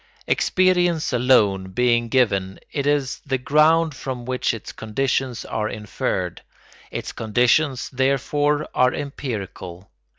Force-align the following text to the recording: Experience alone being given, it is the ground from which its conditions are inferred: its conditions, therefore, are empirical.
Experience 0.25 1.13
alone 1.13 1.69
being 1.73 2.09
given, 2.09 2.59
it 2.71 2.87
is 2.87 3.19
the 3.23 3.37
ground 3.37 3.93
from 3.93 4.25
which 4.25 4.51
its 4.51 4.71
conditions 4.71 5.45
are 5.45 5.69
inferred: 5.69 6.41
its 6.89 7.11
conditions, 7.11 7.87
therefore, 7.91 8.67
are 8.73 8.95
empirical. 8.95 9.91